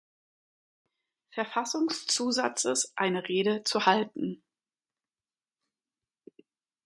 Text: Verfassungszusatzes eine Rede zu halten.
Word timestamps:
Verfassungszusatzes 1.29 2.91
eine 2.95 3.27
Rede 3.29 3.61
zu 3.63 3.85
halten. 3.85 4.41